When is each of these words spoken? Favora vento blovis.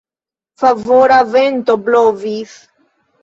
Favora 0.61 1.19
vento 1.35 1.75
blovis. 1.89 2.57